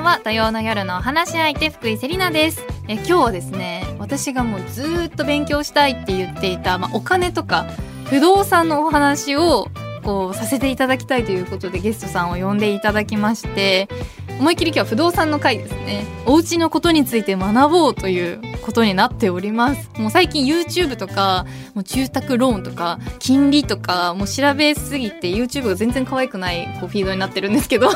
[0.00, 2.64] んは土曜の夜のお話し相手福井セリナです。
[2.88, 7.66] え今日はですね私がもうずっと勉強したいって言っていた、まあ、お金とか
[8.06, 9.68] 不動産のお話を
[10.02, 13.88] こうさせていただきたいということでゲストさんを呼んでいただきまして
[14.40, 16.06] 思いっきり今日は不動産の回ですね。
[16.24, 19.90] お家のことについて学ぼうということになっております。
[19.98, 21.44] もう最近 YouTube とか
[21.74, 27.90] もう住宅ローンとか金利とかもう調べすぎて YouTube が全然可愛くないこうフィードになってるんですけど。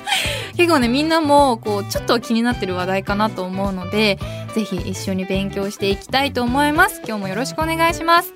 [0.56, 4.18] 結構ねみんなもこうちょっと気になってる話題かなと思うので
[4.54, 7.02] ぜひ一緒に勉強していきたいと思います。
[7.06, 8.32] 今日もよろしくお願いします。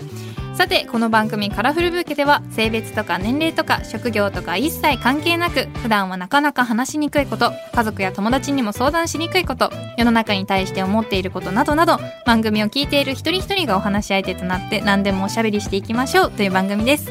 [0.57, 17.11] さてこの番組カラフルブーケでは性別とか年齢とか職業とか一切関係なく普段はなかなか話しにくいこと家族や友達にも相談しにくいこと世の中に対して思っていることなどなど番組を聞いている一人一人がお話し相手となって何でもおしゃべりしていきましょうという番組です。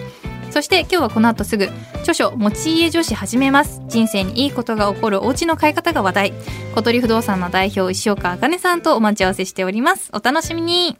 [0.50, 3.84] そして今日はこの後すぐ著書持ち家女子始めます。
[3.88, 6.34] 人生にいいことが起こるお家の買い方が話題。
[6.74, 10.10] 小鳥不動産の代表石岡茜さんとお待ち合わせしております。
[10.14, 10.98] お楽しみに。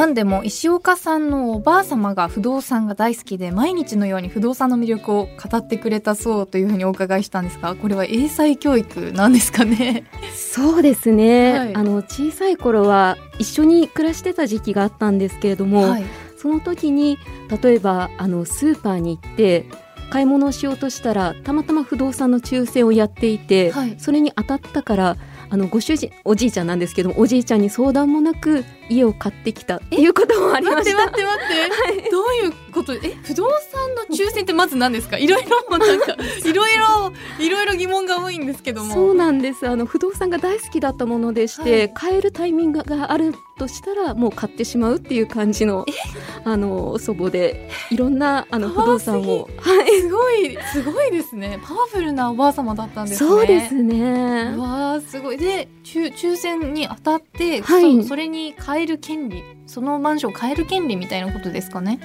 [0.00, 10.04] 何でも石岡さんのおばあ様が不動産が大好きで毎日のように不動産の魅力を語ってくれたそうというふうにお伺いしたんですがこれは英才教育なんですかね？
[10.34, 11.74] そうですね、はい。
[11.74, 16.04] あの小さい頃は一緒に暮らしてた時期があったんですけれども、はい。
[16.38, 17.18] その時に
[17.62, 19.66] 例えばあのスーパーに行って
[20.08, 23.96] 買い物をしようとしたらたまたま不動産の抽選をやっていて、はい。
[23.98, 25.16] それに当たったから
[25.50, 31.06] あのご主人おじいちゃんなんですけどもおじいちゃんに相談もなく家を買ってきたっていうこともありま待ってした。
[31.06, 35.18] 待って待って、 どういうことえ不動産の抽選ってまず何ですか？
[35.18, 38.94] いろいろなんか いろいろいろいろ疑問が多いんですけども。
[38.94, 39.68] そうなんです。
[39.68, 41.92] あの不動産が大好きだったものでして、はい。
[41.94, 45.84] 買えるタイミングがあるとしたらもう買ってしまうっていう感じの
[46.44, 49.48] あの祖母でいろんなあの不動産を。
[49.58, 51.58] はいすごいすごいですね。
[51.62, 53.28] パワフルなおばあ様だったんですね。
[53.28, 54.54] そうですね。
[54.56, 55.36] うわーすごい。
[55.36, 58.02] で抽抽選に当たって、はい。
[58.02, 61.98] そそれに買える権利そのマンションを買える権利みたいなことですかね？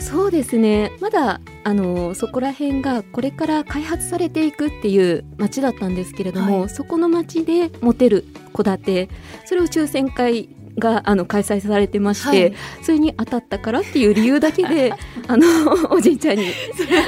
[0.00, 0.90] そうですね。
[1.00, 6.68] まだあのそこら辺がこれから開発されていくっていう町だったんですけれども、はい。
[6.68, 9.08] そこの町で持てる戸建て
[9.44, 12.54] それを抽選会があの開催されてまして、はい。
[12.82, 14.92] それに当たったからっていう理由だけで
[15.28, 15.46] あの
[15.90, 16.46] おじいちゃんに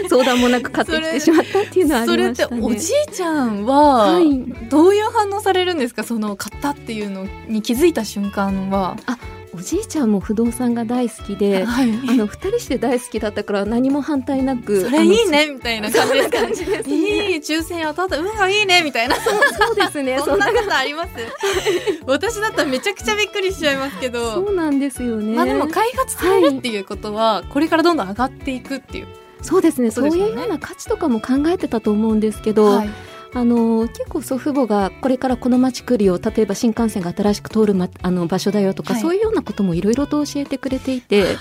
[0.08, 2.60] 相談もなく買ってきてしまったっていうのはあそれっりましてたね。
[2.62, 4.44] おじいちゃんは、はい。
[4.69, 6.03] どういう反応されるんですか？
[6.04, 8.97] その買ったっていうのに気づいた瞬間は
[9.52, 11.90] おじいちゃんも不動産が大好きではい。
[12.08, 17.30] あの二人して大好きだったから何も反対なくそれいいねみたいな感じ感じですね。
[17.32, 18.18] いい抽選当たった。
[18.18, 19.16] 運がいいねみたいな。
[19.16, 19.30] そ
[19.72, 20.18] うですね。
[20.20, 21.10] そんなことあります？
[22.06, 25.34] 私だったらめちゃくちゃびっくりしちゃいますけそどうなんですよね。
[25.34, 29.08] まあでも開発されるっていうことは、これからどんどん上がっていくっていう、
[29.42, 29.90] そうですね。
[29.90, 32.90] そううそですよねいうような価値とかも考えてたと思うんですけど、はい
[33.32, 36.18] あの結構祖父母がこれからこの町来るよ。
[36.18, 39.02] 例えば新幹線が新しく通る、ま、あの場所だよとか、はい。
[39.02, 41.36] そういうようなこともいろいろと教えてくれていてはい。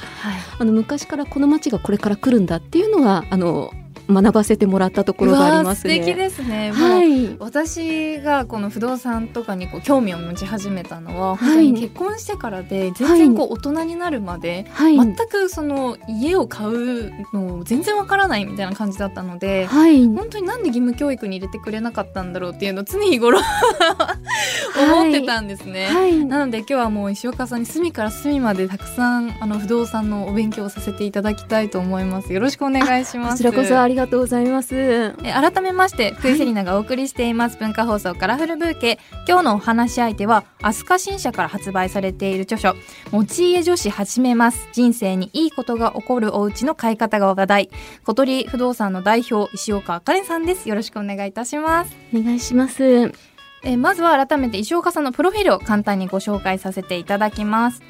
[0.59, 3.73] あの昔からこの町がこれから来るんだっていうのはあの
[4.09, 5.99] 学ばせてもらったところがありますね。
[5.99, 7.37] 素敵ですね、はい。
[7.37, 11.37] 私がこの不動産とかにこう興味を持ち始めたのは、はい。
[11.37, 23.39] 本当に結婚してからで全然こう大人になるまで、はい、全くその家を買うの全然わからないみたいな感じだったので、はい、本当になんで義務教育に入れてくれなかったんだろうっていうのを常日頃
[24.81, 25.87] 思ってたんですね。
[25.87, 32.33] はい、なので今日はもう石岡さんに隅から隅までたくさんあの不動産のお勉強をさせていただきたいと思います。
[32.33, 33.31] よろしくお願いします。
[33.31, 34.75] こちらこそありがとうございます。
[34.75, 38.99] え改めまして福井セリナがお送りしています、文化放送カラフルブーケ。
[39.27, 42.75] 今日のお話し相手は飛鳥新社から発売されている著書
[43.11, 44.69] 「持ち家女子始めます。
[44.71, 47.69] 人生にいいことが起こるお家の買い方が話題」
[48.05, 50.69] 小鳥不動産の代表石岡あかねさんです。
[50.69, 51.95] よろしくお願いいたします。
[52.13, 52.83] お願いします。
[52.83, 57.81] えーまずは改めて石岡さんのプロフィールを簡単にご紹介させていただきます。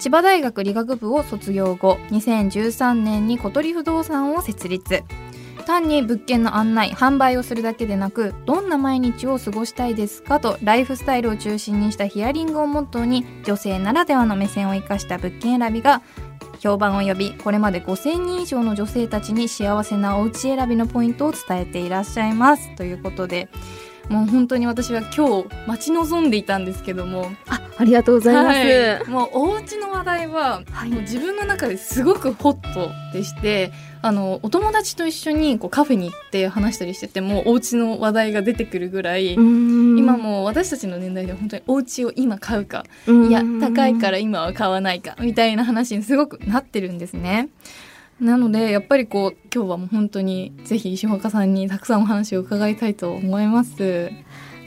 [0.00, 5.04] 千葉大学理学部を卒業後2013年に小鳥不動産を設立
[5.62, 16.02] 単に物件の案内販売をするだけでなくどんな毎日を過ごしたいですかとライフスタイルを中心にしたヒアリングをモットーに女性ならではの目線を生かした物件選びが
[16.60, 22.74] 評判を呼びこれまで5000人以上の女性たちに幸せなお家選びのポイントを伝えていらっしゃいます。
[22.76, 23.48] ということで
[24.08, 27.32] もう本当に私は今日待ち望んでいたんですけども。
[27.48, 28.58] あ、ありがとうございます。
[28.58, 29.08] はい。
[29.08, 30.90] もうお家の話題は、はい。
[30.90, 47.48] もう自分の中ですごくホットでしてあのお友達と一緒にこうカフェに行って話したりしててもお家の話題が出てくるぐらい今もう私たちの年代で本当にお家を今買うかいや高いから今は買わないかみたいな話にすごくなってるんですね。
[48.20, 54.10] なのでやっぱりこう今日はもう本当にぜひ石岡さんにたくさんお話を伺いたいと思います。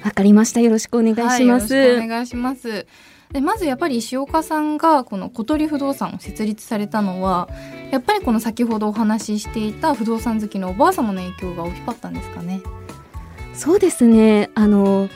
[0.04, 0.62] わかりました。
[0.62, 1.74] よろしくお願いします。
[1.74, 2.86] はい、お願いします。
[3.32, 7.50] でまずやっぱり石岡さんがこの小鳥不動産を設立されたのは
[7.92, 12.62] やっぱりこの先ほどお話ししていた不動産好きのおばあ様の影響が大きかったんですかね。
[13.54, 14.50] そうですね。
[14.56, 15.10] あの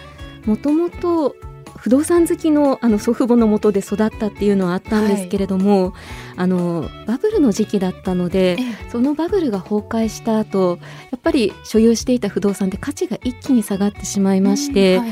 [0.45, 1.35] もともと
[1.79, 5.93] 不動産好きのあの祖父母のもとで育ったっていうのはあったんですけれども、はい、
[6.37, 8.57] あのバブルの時期だったので
[8.91, 10.79] そのバブルが崩壊した後
[11.11, 15.09] やっぱり所有していた不動産って価値が一気に下がってしまいまして、はい、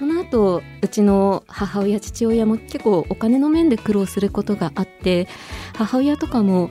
[0.00, 5.28] その後うちの母親父親も結構お金の面で苦労することがあって
[5.76, 6.70] 母親とかも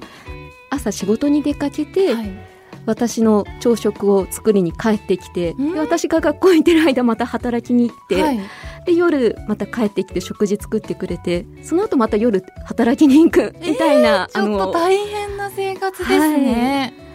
[0.72, 2.50] 朝仕事に出かけて、はい。
[2.86, 8.40] 私の朝食を作りに帰ってきて、で私が学校に行ってる間また働きに行って、はい、
[8.86, 16.94] で夜また帰ってきて食事作ってくれてその後また夜働きに行くみたいな、えー、ちょっと大変な生活ですね。
[16.98, 17.09] はい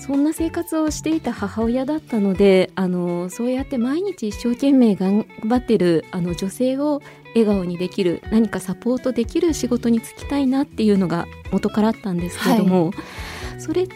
[0.00, 7.02] そんな生活をしていた母親だったのであのそうやって毎日一生懸命頑張ってるあの女性を
[7.34, 12.90] 笑顔にできる何かサポートできる仕事に就きたいなっていうのが元からあったんですけれども、は
[13.56, 13.94] い、それと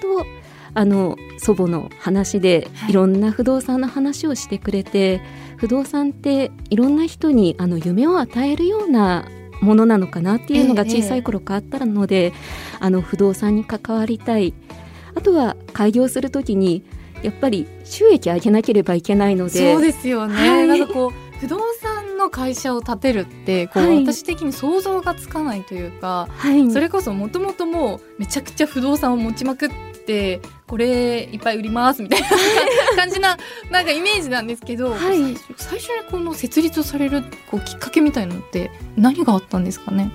[0.74, 2.92] あの祖母の話でい。
[2.92, 5.26] ろんな不動産の話をしてくれて、はい、
[5.56, 9.26] 不動産っていろんな人にあの夢を与えるような
[9.60, 12.32] ものなのかなっていうのが小さい頃からあったので、ええ、
[12.80, 14.52] あの不動産に関わりたい
[15.14, 16.84] あとは開業するときに
[17.22, 29.70] やっぱり収益上げなければいけないのでそうですよね、はい、なんかこう不動産の会社を建てるってこう、はい、私的に想像がつかないというか、はい、それこそもともともうめちゃくちゃ不動産を持ちまくっ
[30.06, 32.28] てこれいっぱい売りますみたいな
[32.96, 33.36] 感じな
[33.70, 40.10] なんかイメージなんですけど、はい、最初にこの設立されるこうきっかけみたいなのって何があったんですかね？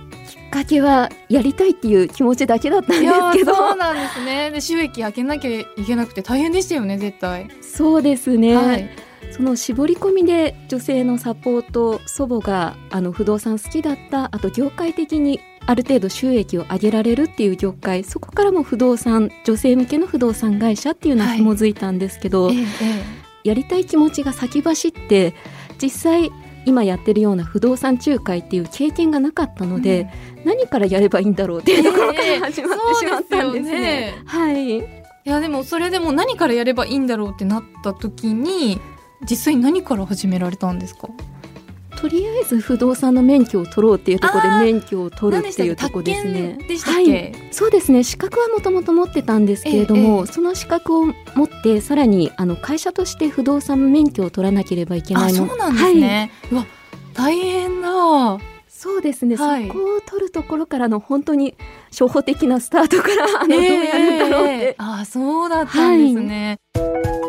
[0.49, 3.55] かけはやりたいっていう気持ちだけだったんですけど。
[3.55, 4.51] そうなんですね。
[4.51, 7.47] で収益上げなきゃいけなくて大変でしたよね絶対。
[7.61, 8.89] そうですね、はい。
[9.31, 25.35] その絞り込みで女性のサポート祖母があの不動産好きだったあと業界的にある程度収益を上げられるっていう業界そこからも不動産女性向けの不動産会社っていうのは紐づいたんですけど、はいええ、やりたい気持ちが先走って
[25.81, 26.31] 実際
[26.69, 30.07] 今やってるような不動産仲介っていう経験がなかったので、
[30.37, 34.13] うん、何からやればいいんだろうっていうところから始まってしまったんですね。
[34.17, 34.77] えー、はい。
[34.79, 34.83] い
[35.25, 38.79] やでもそれでも何からやればいいんだろうってなった時に
[39.29, 41.09] 実際何から始められたんですか？
[41.99, 46.57] とりあえず不動産の免許を取ろうっていうところで免許を取るっていうところですね。
[46.85, 48.03] はい、そうですね。
[48.03, 51.13] 資格はもともと持ってたんですけれども、ええ、その資格を持
[51.43, 55.45] ってさらにあの会社として不動産免許を取らなければいけないの。
[55.45, 56.31] そうなんですね。
[56.43, 56.65] はい、うわ
[57.13, 57.89] 大変だ。
[58.69, 61.55] そうですね、はい、そこを取るところからの本当に
[61.91, 64.75] 初歩的なスタートからあの、どうやるんだろうって。
[64.77, 66.59] あそうだったんですね。
[66.75, 67.28] はい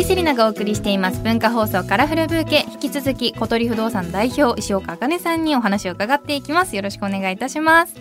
[0.00, 2.64] 井セリナがお送りしています文化放送カラフルブーケ。
[2.72, 6.74] 引き続き小鳥不動産代表石岡茜さんにお話を伺っていきます。
[6.74, 7.94] よろしくお願いいたします。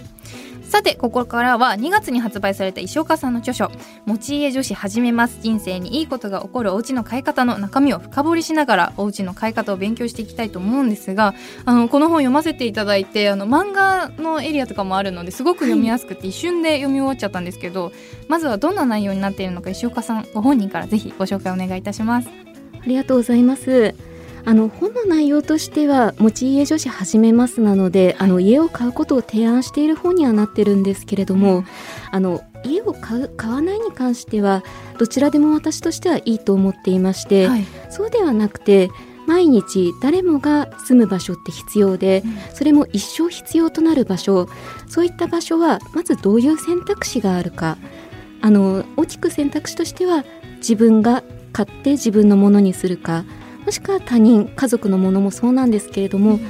[0.69, 3.71] さてここからは2月に発売された石岡さんの著書
[4.05, 11.33] 「持ち家女子始めます人生にいいことが起こるお家の買い方」の中身を深掘りしながらお家の買い方を勉強していきたいと思うんですが
[11.65, 17.93] あのこの本読ませていただいてあの漫画のエリアとかもあるのですごく読みやすくて一瞬で読み終わっちゃったんですけど、はい、
[18.27, 22.29] まずはどんな内容になっているのか石岡さんご本人からぜひご紹介お願いいたします。
[22.29, 24.08] ありがとうございます。
[24.45, 31.63] あの本の内容としては持ち家女子始めますなので、はい、あの家を買うことを提案している本にはなってるんですけれども、
[32.11, 34.63] あの家を買う買わないに関しては
[34.97, 38.89] どちらでも私としてはいいと思っていまして、はい、そうではなくて
[39.27, 44.49] 毎日誰もが住む場所って必要で、それも一生必要となる場所
[44.87, 47.77] そういった場所はまずどういう選択肢があるか。
[48.41, 50.23] あの大きく選択肢としては
[50.59, 53.25] 自分が買って自分のものにするか
[53.65, 56.41] もしくは他人家族のものもそうなんですけれども、うん、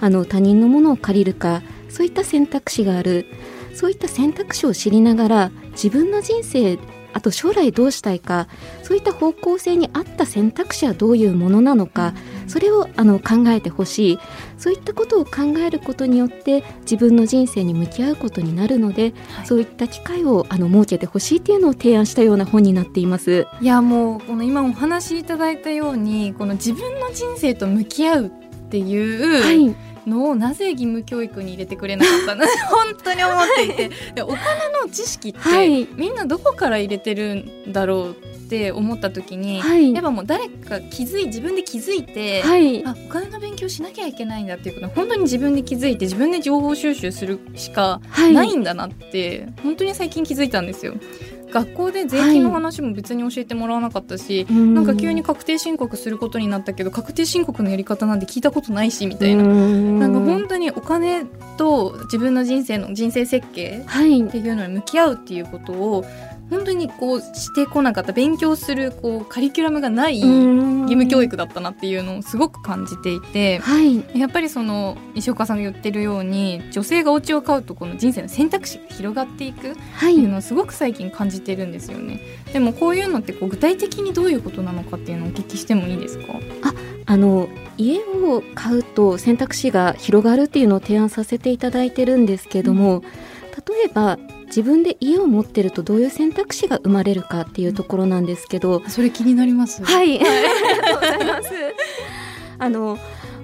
[0.00, 3.26] あの他人のものを借りるかそういった選択肢がある
[3.74, 6.78] そういった選択肢を知りながら自分の人生
[7.12, 8.48] あと将来どうしたいか
[8.82, 12.14] そういった方向性に合った選択肢はどういうものなのか、
[12.46, 14.18] それをあの考えてほしい。
[14.56, 23.46] そういったことを考えることによって自分の人生に向き合うことになるので、はい、そういった機会をあの設けてほしいっていうのを提案したような本になっています。
[23.60, 28.30] いやもうこの今お話しいただいたようにこの自分の人生と向き合うっ
[28.68, 29.74] っていう、はい
[30.08, 32.44] のをなぜ義務教育に入れてくれなかったの？
[32.70, 33.90] 本当に思っていて。
[34.14, 34.38] でお金
[34.82, 35.86] の知識って、はい。
[35.94, 38.27] みんなどこから入れてるんだろうって
[38.72, 39.92] 思った時に、はい。
[39.92, 42.84] やっぱもう誰か気づい自分で気づいて、はい。
[42.84, 48.32] あお金の勉強しなきゃいけないんだっていうこと本当に自分で気づいて自分で情報収集するしかはい。
[48.32, 50.94] ないんだなって、本当に最近気づいたんですよ。
[51.50, 59.44] 学校で税金の話も別に教えてもらわなかったし、なんか急に確定申告することになったけど確定申告のやり方なんて聞いたことないしみたいな。
[59.44, 61.24] ななんか本当にお金
[61.56, 64.20] と自分の人生の人生設計はい。
[64.20, 66.04] っていうのに向き合うっていうことを
[66.50, 74.18] 本当にこうしてこなかった勉強するこうカリキュラムがない義義務教育だったなっていうのをすごく感じていてはい。
[74.18, 82.20] やっぱりその石岡さんが言ってるように女性がお家を買うとこの人生の選択肢が広がっていくっはいていうのをすごく最近感じてるんですよね。
[82.52, 86.40] でもこういうのってこう具体的にどういうことなのかっていうのをお聞きしてもいいですか？
[87.10, 93.02] あの家を買うと選択肢が広がるっていうのを提案させていただいてるんですけども、
[93.66, 99.84] 例えば自分で家を持ってるとどういう選択肢が生まれるかっていうところなんですけど、それ気になります？
[99.84, 101.50] はい、ありがとうございます。
[102.58, 102.98] あの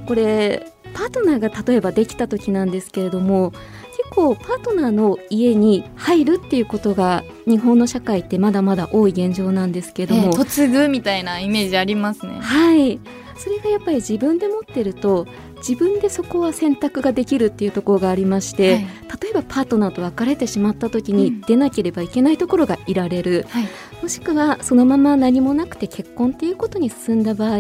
[0.06, 10.34] これパートナーが例えばできた時なんですけれども結構パートナーの家に入るっていうことが日本の社会ってまだまだ多い現状なんですけれども、えー
[10.64, 12.38] 嫁ぐみたいなイメージありますね。
[12.40, 13.00] はい。
[13.36, 18.86] それがやっぱり自分で持ってると自分でそこは選択ができるっていうところがありまして、はい。
[19.22, 21.18] 例えばパートナーと別れてしまった時うん。
[21.18, 23.68] に出なければいけないところがいられる、はい。
[24.02, 27.58] もしくはそのまま何もなくて結婚っていうことに進んだ場合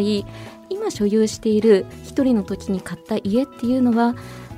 [0.68, 4.14] 今所有している一人の時に買った家っていうのは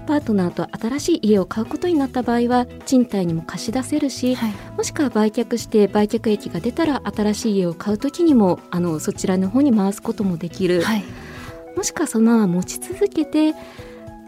[0.07, 4.53] パートナーと新しい家を買うことになった場合は賃貸にも貸し出せるしはい。
[4.77, 11.05] もしくは売却して売却益が出たら新しい家を買う時にもあのそちらの方に回すこともできる、はい。
[11.77, 13.53] もしくはそのまま持ち続けて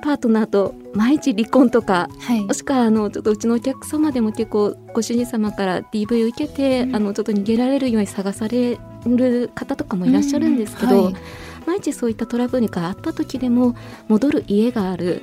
[0.03, 2.45] パートナーと毎日離婚とかはい。
[2.45, 6.97] もしくはあのちょっとうちのお客様でも結構ご主人様から DV を受けて、うん。
[6.97, 11.13] あのちょっと逃げられるように探される方とかもいらっしゃるんですけど、うん。
[11.13, 11.23] はい。
[11.67, 13.77] 毎日そういったトラブルがあった時でも
[14.09, 15.23] 戻る家がある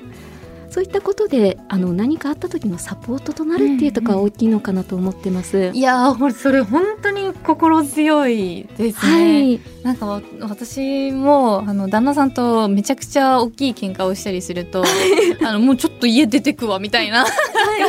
[0.70, 5.72] そういったことであの何かあった時のサポートとなるっていうところが大きいのかなと思ってます。
[5.74, 9.54] いやーこれそれ本当に心強いですはね。
[9.54, 14.84] い、なんかわ私もあの旦那さんとめちゃくちゃ大きい喧嘩をしたりすると
[15.46, 17.26] あのもうちょっと家出てくわみたいな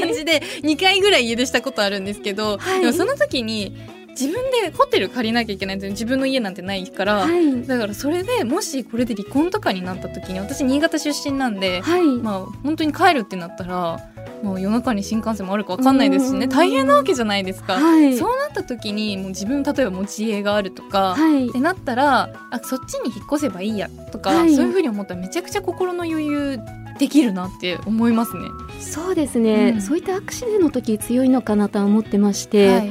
[0.00, 3.76] 感じで2回ぐらい家出したことあるんですけど、はいでもその時に
[4.18, 5.92] 自分でホテル借りなきゃいけないんですよ。
[5.92, 7.16] 自分の家なんてないから。
[7.18, 14.00] はい、だからそれでもしこれで離婚とかになった時に私新潟出身なんで、はい、まあ本当に帰るってなったら
[14.42, 16.44] もう夜中に新幹線もあるか分かんないですしね。
[16.44, 16.48] うん。
[16.48, 21.48] 大変なわけじゃないですか、はい、そうなった時にもう自分例えば持ち家があるとか、はい。
[21.48, 24.54] ってなったらあそっちに引っ越せばいいやとか、はい。
[24.54, 26.58] そういうふうに思ったらめちゃくちゃ心の余裕
[26.98, 28.42] できるなって思いますね。
[28.80, 29.82] そうですね、うん。
[29.82, 32.90] そういったアクシデントの時強いのかなとは思ってまして、はい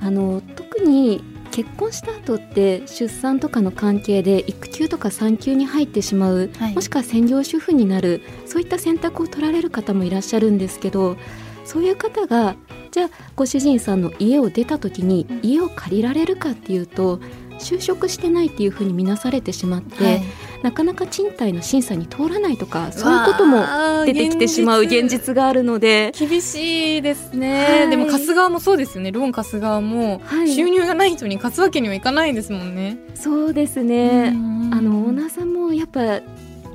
[0.00, 6.74] あの特に結婚した後って出産とかの関係で育休とか産休に入ってしまう、はい。
[6.74, 11.16] もしくは専業主婦になるそういった選択を取られる方もいらっしゃるんですけど
[11.64, 12.56] そういう方が
[12.90, 15.40] じゃあご主人さんの家を出た時にうん。
[15.42, 17.20] 家を借りられるかっていうと
[17.58, 20.22] 就職してないっていうふうに見なされてしまって、はい。
[20.62, 23.64] なかなか賃貸の審査に通らないとかそういうことも
[24.04, 26.12] 出てきてしまう現実があるので。
[26.18, 27.90] 厳しいですね、はい。
[27.90, 29.12] でも貸す側もそうですよね。
[29.12, 30.52] ローン貸す側もはい。
[30.52, 32.98] 収入がない人に貸すわけにはいかないですもんね。
[33.14, 34.70] そうですね、うん。
[34.74, 36.20] あのオーナーさんもやっぱ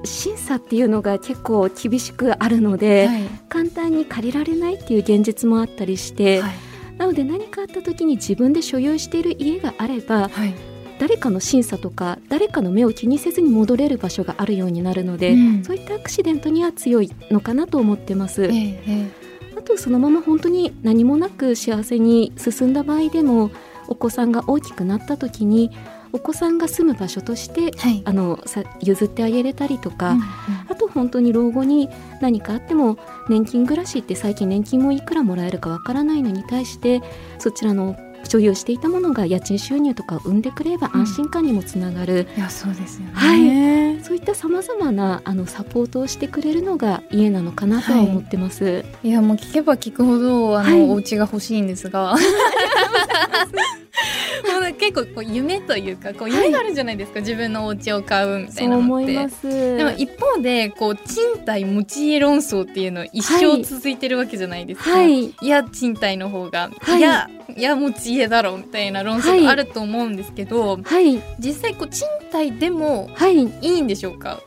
[0.06, 3.22] 審査っていうのが結構厳しくあるので、はい。
[3.50, 6.52] 簡単に借りられないっていう現実もあったりして、はい。
[6.98, 10.54] なので何かあった時に自分で所有している家があればはい
[11.03, 15.63] 誰かの審査とか誰かの目を気にせずに戻れる場所があるようになるので、うん。
[15.65, 18.45] そういったアクシデントには強いのかなと思ってます。
[18.45, 19.24] えええ
[19.57, 23.51] あとそのまま本当に何もなく幸せに進んだ場合でも
[23.89, 25.72] お子さんが大きくなった時に
[26.13, 28.01] お子さんが住む場所としてえはい。
[28.05, 30.24] あのさ譲ってあげれたりとか、うんうん。
[30.69, 31.89] あと本当に老後に
[32.22, 37.01] 何かあっても年金暮らしって最近年金もいくらもらえるかわからないのに対して
[37.39, 37.98] そちらの
[38.34, 43.12] 所有していたものが家賃収入とかを生んでくればうん安心感にもつながる、いやそうですよね。
[43.13, 48.86] はいそういったさまざまなあのサポートをしてくれるのが家なのかなとは思ってます。
[49.04, 52.16] いやもう聞けば聞くほどあの、はいお家が欲しいんですが
[54.51, 58.86] もうね結構こう夢というかこう夢があるじゃないですか、自分のお家を買うみたそいうなのって。
[58.86, 59.77] 思います。
[59.77, 64.91] でも一方でこう賃貸持ち家論争っていうの一生続いてるわけじゃないですか。
[64.91, 73.43] はい、いや賃貸の方が、はいい、やいや持ち家だろうみたいな論争があると思うんですけど、はい、実際こう賃貸でもはい。
[73.43, 74.39] いいんでしょうか？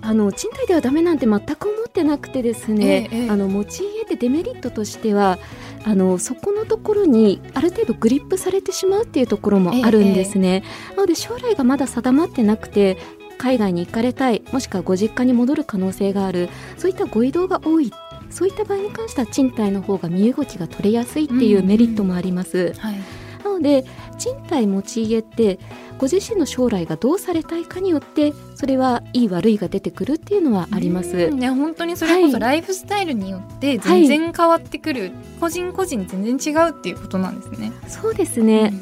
[0.00, 5.38] ああの賃貸ではダメなんて全く思ってなくてですね、ええええあの持ち家ってデメリットとしては
[5.88, 10.62] あのそこのところにある程度グリップされてしまうっていうところもあるんですね。
[10.90, 12.98] なので将来がまだ定まってなくて
[13.38, 17.90] 海外に行かれたいもしくはご実家に戻る可能性があるそういったご移動が多い
[18.28, 22.74] そういった場合に関しては賃貸の方が身動きが取れやすいっていうメリットもあります。
[22.76, 22.96] はい
[23.44, 23.84] なので
[24.18, 25.58] 賃貸持ち家って
[25.98, 31.30] ご自身の将来がどうされたいかによってそれはいい悪いが出てくるっていうのはあります。
[31.30, 32.32] 本当にそれこはい。
[32.32, 37.72] そライフスタイルによって全然変わってくる、個人個人全然違うっていうことなんですね。
[37.88, 38.72] そうですね、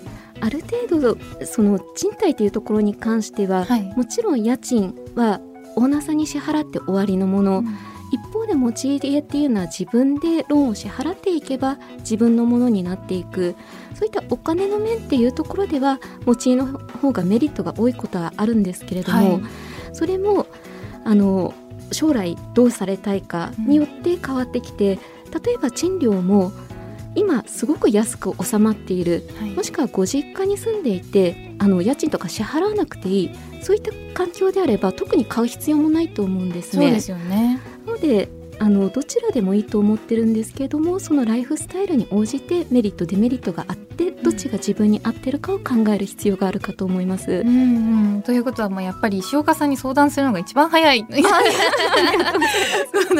[0.41, 3.83] ある程度その賃貸というところに関しては、はい。
[3.97, 5.41] もちろん家賃は
[5.77, 7.65] オーナーさんに支払って終わりのもの、
[8.13, 13.57] 一方で持ち家っていうのは自分でローンを支払っていけば自分のものになっていく
[13.97, 19.43] そういったお金の面っていうところでは持ち家の方がメリットが多いことはあるんですけれども、はい
[19.93, 20.47] それも
[21.05, 21.55] あの
[21.91, 24.99] 将来どうされたいかによって変わってきて、
[25.45, 26.53] 例えば賃料も
[27.15, 33.31] 今すごく安く収まっているはいもしくはご実家に住んでいてあの家賃とか支払わなくていい
[33.63, 36.85] そういった環境であれば特に買う必要もないと思うんですね。
[36.85, 37.59] そうですよね。
[37.87, 47.31] なのであのどちらでもいいと思ってるんですけれどもそのライフスタイルに応じてメリットデメリットがあってどっちが自分に合ってるかを考える必要があるかと思います。
[47.31, 51.07] うんうん、ということはもうやっぱり石岡さんに相談するのが一番早い。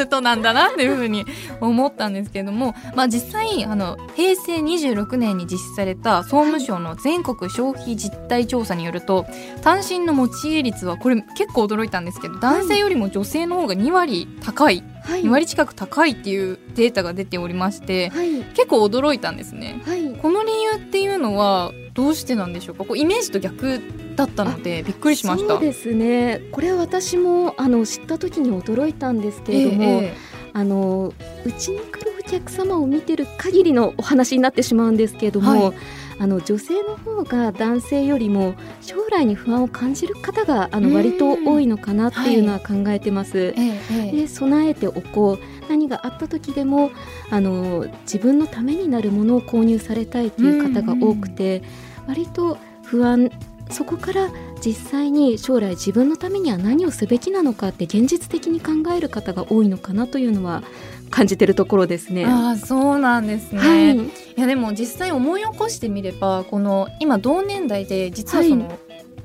[0.07, 1.25] ことなんだなっていうふうに
[1.61, 9.27] 思ったんですけれども、まあ、実際あの平成26年に実施された総務省の全国消費実態調査によると
[9.61, 18.43] 単身の持ち家率はこれ結構驚いたんですけど男性よりも女性の方が2割高い2割近く高いっていうデータが出ておりましてはい。
[18.53, 19.81] 結構驚いたんですね。
[19.85, 20.13] はい。
[20.15, 22.85] この理由っていうのはどうしてなんでしょうか？
[22.85, 23.81] こうイメージと逆
[24.15, 25.55] だったのでびっくりしました。
[25.55, 26.41] そうですね。
[26.51, 31.13] これは私もあの知った時に驚いたんですけれども、ええあの
[31.45, 35.73] うちに来るお客様を見てる限りのお話になってしまうんですけれども、は
[36.19, 40.95] あの女性の方が男性よりも将来に不安を感じる方があのうん。
[40.95, 43.37] 割と多いのかなっていうのは考えてます。
[43.37, 44.11] ええええ。
[44.11, 45.57] で備えておこう。
[45.69, 46.91] 何があった時でも
[47.29, 51.61] あの自分のためになるものを購入されたいという方が多くて、
[52.07, 53.29] 割と不安
[53.69, 54.29] そこから
[54.65, 60.63] 実際に将来自分のためには何をすべきなのかって現実的に考える方が多いのかなというのは
[61.09, 62.25] 感じてるところですね。
[62.25, 63.97] ああそうなんですね、、はい。
[63.97, 68.77] い、やでも実際思い起こしてみればこの今同年代で実はその、は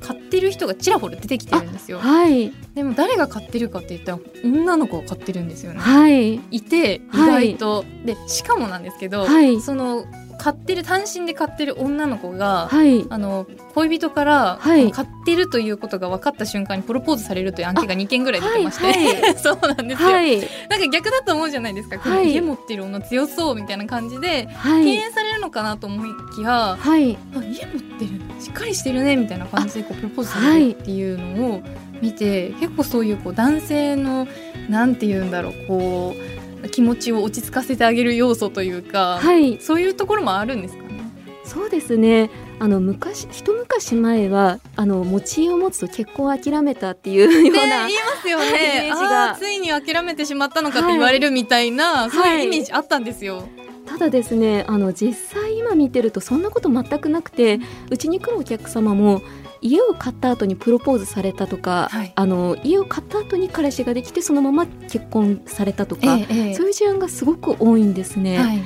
[0.02, 1.98] 買ってる人がちらほら出てきてるんですよ。
[1.98, 5.78] はい、でも誰が買ってるかって言ったら女の子が買ってるんですよね。
[5.78, 7.56] はい、いて意はい。
[7.56, 9.60] 外と、でしかもなんですけど、はい。
[9.60, 10.04] その
[10.38, 14.90] 買ってる単身で買ってる女の子が、はい、あの恋人から、はい。
[14.92, 22.32] 買ってるということが分かった瞬間にプロポーズされるという案件が2件ぐらい出てまして、はいは そうなんですよ、はい、なんか逆だと思うじゃないですか、このはい。
[22.32, 31.62] 家持ってる女強そうみたいな感じではい、敬遠されるのかなと思いきや、はい、あ家持ってるしっかりしてるねみたいな感じでこうプロポーズされるっていうのを
[32.00, 34.26] 見て、結構そういうこう男性の
[34.68, 41.02] なんて言うんだろうこう気持ちを落ち着かせてあげる要素というか、はい、そういうところもあるんですかね？
[41.44, 42.30] そうですね。
[42.60, 48.48] あの昔一昔前はあの持ち家を持つと結婚を諦めたっていうようねな、言いますよはい。
[48.48, 52.10] イねメージがついに諦めてしまったのかって言われるみたいな、い。
[52.10, 53.48] そういうイメージあったんですよ。
[53.84, 57.58] ただですねあの実際今見てるとそんなこと全くなくて
[57.90, 59.20] うちに来るお客様も
[59.62, 68.38] 家を買った後にプロポーズされたとか、はいあの家を買った後に彼氏ができてそのまま結婚されたとか、ええええそういう事案がすごく多いんですね。
[68.38, 68.60] はい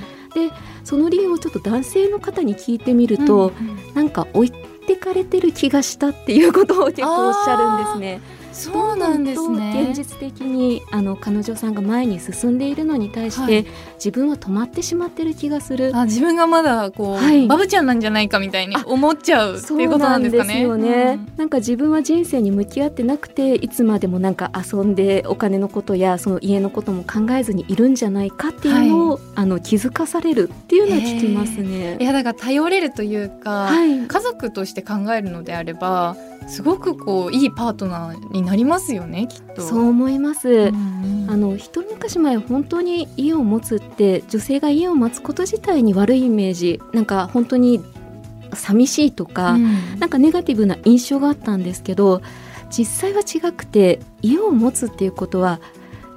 [0.84, 8.20] その理由をちょっと男性の方に聞いてみると、うんうんなんか置いてかれてる気がしたっていうことを結構おっしゃるんですね。
[8.56, 9.84] そうなんですね。
[9.84, 13.66] と現実的にあの彼女さんが前に進んでいるのに対して、はい。
[13.96, 15.92] 自分は止まってしまってる気がする。
[15.94, 17.46] あ自分がまだこう、はい。
[17.46, 20.62] バブちゃんなんじゃないかみたいに思っちゃうってそいうことなんですかね。
[20.62, 31.96] よね、なんか自分は人生に向き合ってなくていつまでもなんか遊んでお金のことやその家のことも考えずにいるんじゃないかっていうのを、あの気づかされるっていうのは聞きますうんいね。
[32.00, 36.16] やだから頼れるというか、はい、家族として考えるのであれば
[36.48, 39.60] すごくこういいパートナーになりますよねきっと。
[39.60, 40.48] そう思います。
[40.48, 47.84] うんあの一昔前本当に家を持つって女性が家を待つこと自体に悪いイメージなんか本当に
[48.54, 52.22] 寂しいとか、うんなんかネガティブな印象があったんですけど
[52.70, 55.60] 実際は違くて家を持つっていうことは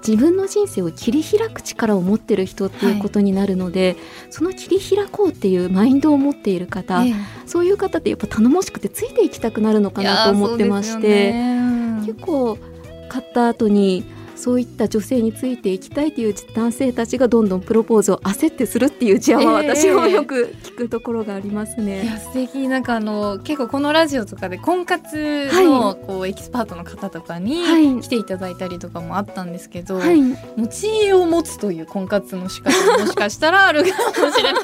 [0.06, 3.98] 自分の人生を切り開く力を持ってる人っていうことになるので、
[4.30, 7.14] その切り開こうっていうマインドを持っている方、ええ
[7.46, 11.34] そういう方ってやっぱ頼もしくてついていきたくなるのかなと思ってまして。
[12.14, 12.58] 結構
[13.10, 14.04] 買った後に
[14.36, 22.04] そういった女性についていきたいという男性たちがどんどんプロポーズを焦ってするっていう事案は私もよく聞くところがありますね。
[22.04, 34.64] いや素敵なんかあの結構このラジオとかで婚活のこうエキスパートの方とかに来ていただいたりとかもあったんですけど、はい、持ち家を持つという婚活の仕方もしかしたらあるかもしれない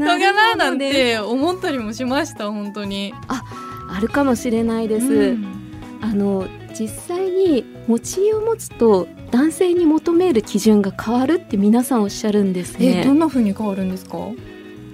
[0.00, 3.12] の かななんて思ったりもしました本当に。
[3.28, 3.44] あ
[3.96, 5.06] あるかもしれないです。
[5.06, 5.63] うん、
[6.00, 6.46] あの
[6.78, 13.04] 実際に持ち家を持つと男性に求める基準が変わるって皆さんおっしゃるんですね。
[13.04, 14.18] どんな風に変わるんですか？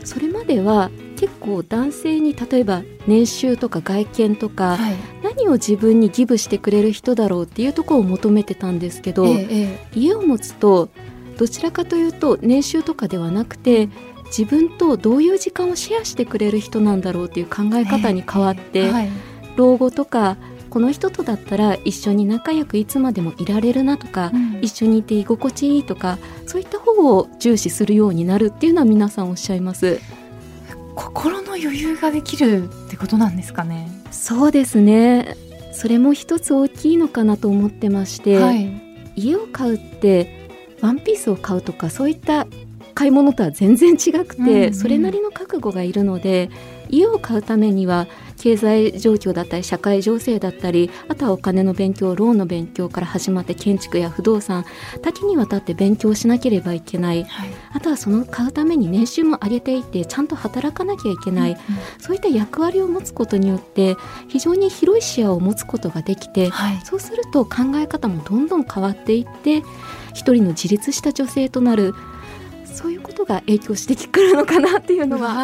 [0.04, 10.88] それまでは結構男性に例えば年収とか外見とか、はい、何を自分にギブしてくれる人だろうっていうところを求めてたんですけど、ええ、家を持つと
[11.36, 13.90] どちらかというと年収とかではなくて
[14.26, 19.10] 自分とどういう時間をシェアしてくれる人なんだろうっていう考え方に変わって、えはい、
[19.56, 20.38] 老後とか
[20.70, 30.00] この人とだったら一緒に仲良くいつまでもいられるなとか、うん、一緒にいて居心地いいとかそういった方を重視するようになるっていうのは皆さんおっしゃいます。
[30.94, 33.88] 心の余裕ができるってことなんですかね。
[34.10, 35.36] そうですね。
[35.72, 38.70] それも一つ大きいのかなと思ってまして、はい、
[39.16, 40.48] 家を買うって
[40.80, 42.46] ワンピースを買うとかそういった
[42.94, 46.50] 買い物とは全然違くて、うんうん、それなりの覚悟がいるので
[46.90, 48.06] 家を買うためには
[48.40, 54.64] 経済状況だったり社会情勢だったりあとはお金の勉強ローンの勉強から始まって建築や不動産
[55.02, 61.62] 多岐にわたって勉強しなければいけない、はい、あとはその買うために年収も上げていってちゃんと働かなきゃいけない、うんうん、
[61.98, 63.96] そういった役割を持つことによって
[64.28, 69.62] 非常に広い視野を持つことができて、はい、そうすると考え方もどんどん変わっていって
[70.14, 71.94] 一人の自立した女性となる
[72.70, 75.34] そういうことが影響してくるのかなっていうのは、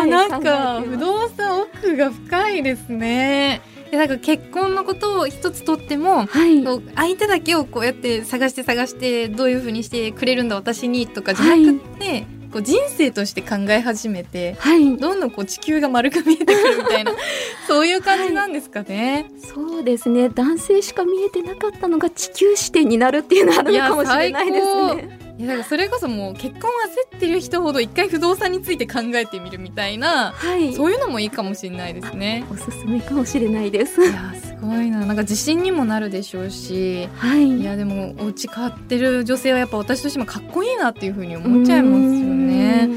[0.00, 3.60] はい、なんか不動産奥が深いですね。
[3.90, 6.64] でなんか結婚のことを一つとっても、はい、
[6.96, 17.12] 相手だけをこうやって探して探してどういうふうにしてくれるんだ私にとかじゃなくて、はい、こう人生として考え始めて、はい、どんどんこう地球が丸く見えてくるみたいな
[17.68, 20.28] そういう感じなんですかね、そうですね。
[20.28, 25.23] 男性しか見えてなかったのが地球視点になるっていうのはあるのかもしれないですね。
[25.36, 26.70] いやだからそれこそもう結婚
[27.12, 32.44] 焦ってる人ほど一回不動産について考えてみるみたいな、はい、そういうのもいいかもしれないですね。
[32.50, 34.00] おすすめかもしれないです。
[34.00, 35.04] いやすごいな。
[35.04, 42.90] なんか自信にもなるでしょうし、はい、いやでもお家買ってる女性はやっぱ私としてもかっこいいなっていうふうに思っちゃいますよね。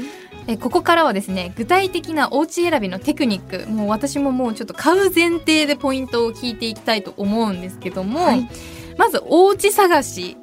[0.46, 8.48] えここからはですね具体的なお家選びのテクニックもう私ももうちょっと買う前提でポイントを聞いていきたいと思うんですけども、はい、
[8.96, 10.38] まずお家探し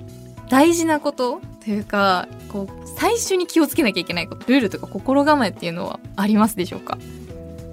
[0.49, 6.97] 大事なことというかこう最初に気をつけなきゃいけないことルールとか心構えっていうのはありますでしょうか？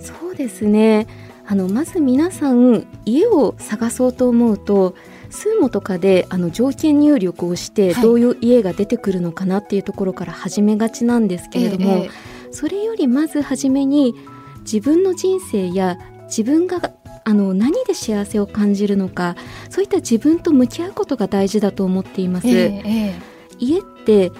[0.00, 1.06] そうですね。
[1.46, 4.94] あのまず皆さん家を探そうと思うと
[5.28, 12.10] スーモとかであの条件入力をしてどういう家が出てくるのかなっていうところから始めがちなんですけれども、はいええ、
[12.52, 14.14] それよりまず初めに
[14.60, 16.80] 自分の人生や自分が
[17.24, 19.36] あの何で幸せを感じるのか
[19.70, 22.48] そういった自分と向き合うことが大事だと思っています。
[22.48, 23.14] ええ
[23.58, 24.32] 家って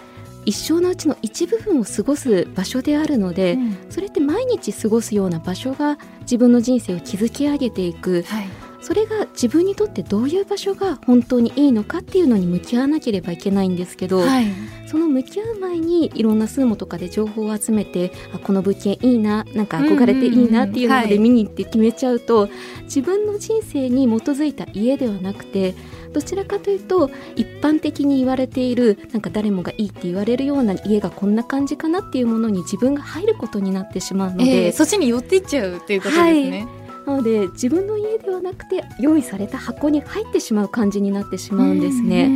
[0.44, 8.48] 一生のうちの一部分を過ごす場所であるので、うん、それって毎日過ごすような場所が自分の人生を築き上げていく、はい、
[8.82, 14.46] それが自分にとってどういう場所が本当にいいのかっていうのに向き合わなければいけないんですけど、はい、
[14.86, 22.48] その向き合う前にいろんな数モとかで情報を集めてあこの物件いいななんか憧れていいなっていうので見に行って決めちゃうと、
[22.82, 25.74] 自分の人生に基づいた家ではなくて
[26.12, 36.66] どちらかというと一般的に言われているなんか誰もがいいって言われるような家がこんな感じかなっていうものに自分が入ることになってしまうので、えー、そっちに寄っていっちゃうっていうことですね。
[36.66, 42.30] はいなので自分の家ではなくて用意された箱に入ってしまう感じになってしまうんですね。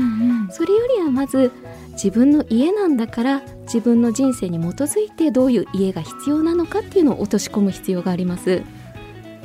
[0.50, 1.52] それよりはまず
[1.92, 8.62] 自分の家なんだから自分の人生に基づいてどういう家が必要なのかっていうのを落とし込む必要があります。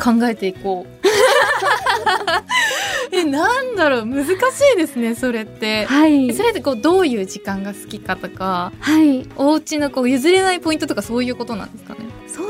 [0.02, 1.02] 考えていこう。
[3.12, 4.32] えなんだろう難し
[4.74, 12.00] いですねそれって、はい、それってこうどういう時間が好きかとか、はい、お家のこう譲れないポイントとかそういうことなんですかね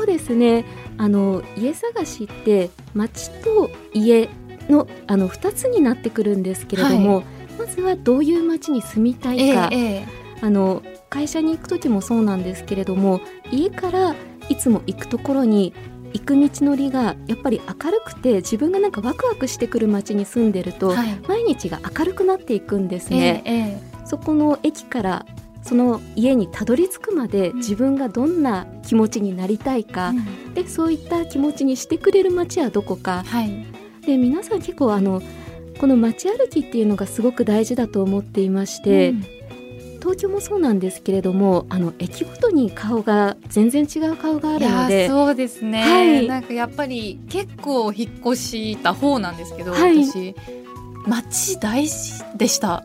[0.02, 0.64] そうですね。
[0.98, 4.28] あの家探しって町と家
[4.68, 7.24] のあの2つになってくるんですけれども、はい、
[7.56, 10.06] まずはどういう町に住みたいか、ええ、
[10.40, 13.20] あの会社に行く時もそうなんですけれども
[13.52, 14.16] 家から
[14.48, 15.72] いつも行くところに
[16.14, 23.42] 行く道のりがやっぱり明るくて自分がなんかワクワクしてくる街に住んでると、はい、毎日が明るくなっていくんですね。
[23.44, 25.26] えーえー、そこの駅から
[25.62, 33.66] その家にたどり着くまで自分がどんな気持ちになりたいか、うん、でそういった気持ちにしてくれる街はどこか、はい、
[34.04, 35.22] で皆さん結構あの
[35.78, 39.26] この街歩きっていうのがすごく大事だと思っていまして、うん。
[40.00, 46.26] 東京もそうなんですけれどもあの駅ごとに顔が全然違う顔があいるのでやそうですね、はい。
[46.26, 50.04] なんかやっぱり結構引っ越した方なんですけど、はい。
[50.04, 50.34] 私
[51.06, 52.84] 街大事でした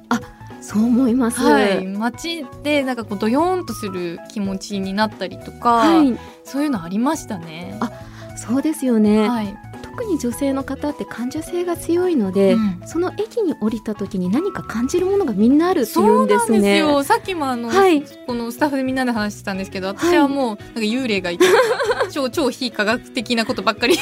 [0.61, 1.39] そう思います。
[1.41, 1.85] はい。
[1.85, 6.17] 街でなんかこうドヨーンとする気持ちになったりとか、はい。
[6.43, 7.77] そういうのありましたね。
[7.79, 7.91] あ
[8.37, 12.81] そうですよね、はい、特に女性の方って感受性が強いので、うん。
[12.85, 16.57] その駅に降りた時に何か感じるものがみんなあるっていそううんですね。
[16.57, 17.03] なんですよ。
[17.03, 18.03] さっきもあの、はい。
[18.27, 21.45] このスタッフでみんなで話してたんですけど、私はもうなんか幽霊がいて、
[22.11, 23.97] 超超非科学的なことばっかり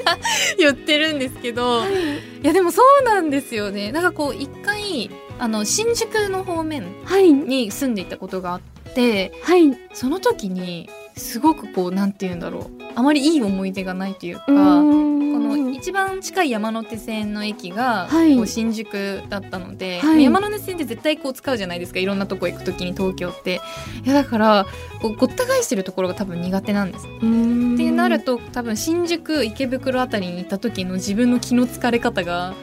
[0.58, 3.92] 言ってるんですけど、いやでもそうなんですよね。
[3.92, 7.32] なんかこう一回あの新宿の方面はい。
[7.32, 8.60] に住んでいたことがあっ
[8.94, 9.76] て、はい。
[9.92, 14.44] その時にすごくこうなんて言うんだろう、あまりいい思い出がないというか。
[14.46, 18.36] この一番近い山手線の駅がはい。
[18.36, 20.22] こう新宿だったので、はい。
[20.22, 21.98] 山手線って絶対こう使うじゃないですか。
[21.98, 23.60] いろんなとこ行く時に東京って。
[24.04, 24.66] いやだから
[25.02, 32.54] こうごった返してるところが多分苦手なんです、ってなると多分新宿池袋あたりに行った時の自分の気の疲れ方が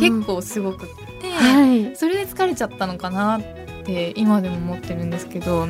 [0.00, 0.88] 結構すごくっ
[1.20, 3.42] て、はいそれで疲れちゃったのかなっ
[3.84, 5.66] て今でも思ってるんですけど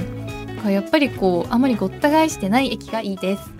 [0.66, 3.42] やっぱりこうあまりごった返してない駅がいいです。
[3.44, 3.50] す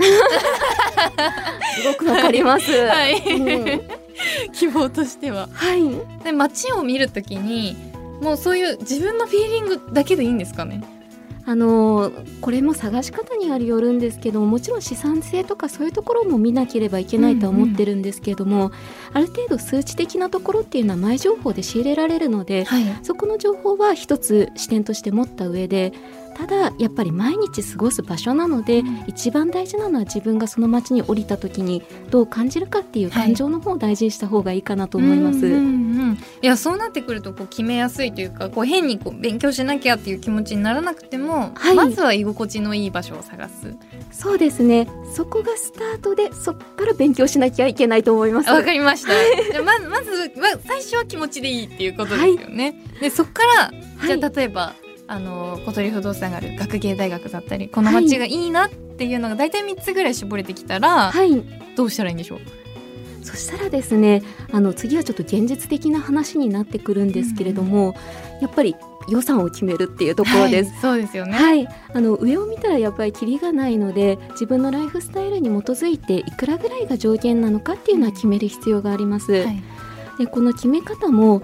[1.88, 2.70] ごくわかります。
[2.87, 3.81] はいうん
[4.53, 5.48] 希望としては。
[5.53, 7.77] はいで街を見るときに
[8.20, 10.83] もうそういう自分のフィーリングだけでいいんですかね？
[11.48, 18.70] あのーこれも探し方によるんですけどももちろん資産性とかそういうところも見なければいけないとは思ってるんですけれども、
[19.12, 22.84] ある程度数値的なところっていうのは前情報で仕入れられるのではい。
[23.02, 25.92] そこの情報は一つ視点として持った上で
[26.38, 29.05] ただやっぱり毎日過ごす場所なので、うん。
[29.09, 35.38] 一番大事なのは自分がその街に降りた時にどう感じるかっていう感情の方を大事にした方がいいかなと思います。
[35.46, 41.74] うんうんうんいやそうなってくるとこう決めやすいというかこう変にこう勉強しなきゃっていう気持ちにならなくても、はい。
[41.74, 43.74] まずは居心地のいい場所を探す。
[44.12, 44.88] そうですね。
[45.14, 48.51] そこがスタートでそこから勉強しなきゃいけないと思います。
[48.51, 49.12] わかりました。
[49.53, 53.72] じゃあままずは最初は気持ちでいいっていうことですよね、でそこから
[54.07, 54.74] じゃあ例えば、
[55.08, 61.42] あの小鳥不動産がある学芸大学だったりこの街がいいなっていうのが大体3つぐらい絞れてきたら、はい。
[61.76, 62.38] どうしたらいいんでしょう？
[63.24, 67.94] そしたらですねあの次はちょっと現実的な話になってくるんですけれども、
[68.40, 68.74] やっぱり
[69.08, 70.70] 予算を決めるっていうところです。
[70.72, 79.32] はいそうですよね、はい、あの上を見たらやっぱりキリがないので自分のライフスタイルに基づいていくらぐらいが上限なのかっていうのは決める必要があります。
[79.32, 79.62] はい。
[80.18, 81.42] でこの決め方も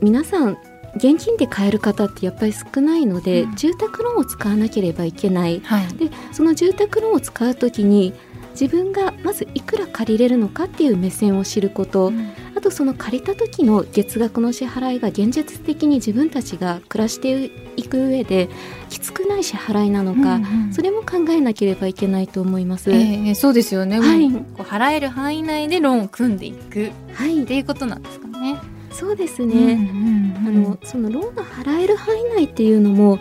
[0.00, 0.58] 皆さん
[0.96, 3.56] 現金で買える方ってやっぱり少ないので、うん。
[3.56, 5.60] 住宅ローンを使わなければいけない。
[5.64, 5.88] はい。
[5.94, 8.12] でその住宅ローンを使う時に
[8.58, 12.10] 自分がまずいくら借りれるのかっていう目線を知ること、
[12.56, 18.48] あとその借りた時の月額の支払いが現実的に自分たちが暮らしていく上で
[18.88, 20.40] きつくない支払いなのか、
[20.72, 22.90] それも考えなければいけないと思います。
[22.90, 24.32] えーそうですよね、はい。
[24.32, 26.86] こう払える範囲内でローンを組んでいく。
[26.86, 28.56] っはい、ていうことなんですかね。
[28.98, 29.74] そうですうんね。
[29.74, 33.18] うんあのそのローンが払える範囲内っていうのも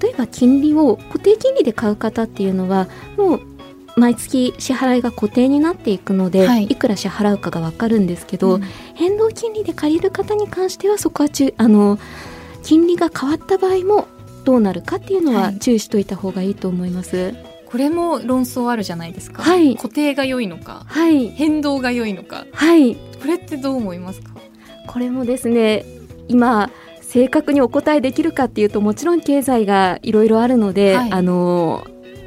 [0.00, 3.40] 例えば金利を固定金利で買う方っていうのはもう
[3.96, 6.64] 毎月支払いが固定になっていくので、はい。
[6.66, 8.62] い、くら支払うかが分かるんですけど、うん。
[8.94, 11.98] 変動金利で借りる方に関してはそこはちゅあの
[12.62, 14.06] 金利が変わった場合も
[14.44, 15.58] どうなるかっていうのははい。
[15.58, 17.34] 注意しといた方がいいと思います。
[17.66, 19.74] これも論争あるじゃないですか、はい。
[19.76, 22.46] 固定が良いのかはい、変動が良いのか。
[22.52, 24.30] はい、これってどう思いますか？
[24.88, 25.84] これもですね
[26.26, 26.70] 今
[27.00, 31.12] 正確にお答えできるかっていうともちろん経済がいろいろあるので、はい。
[31.12, 31.86] あの